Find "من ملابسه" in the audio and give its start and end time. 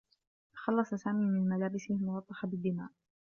1.25-1.95